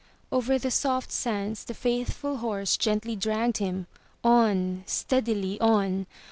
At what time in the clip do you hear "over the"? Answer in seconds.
0.31-0.71